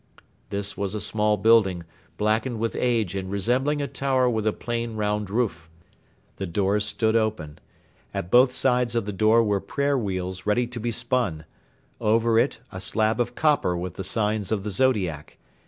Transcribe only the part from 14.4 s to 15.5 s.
of the zodiac.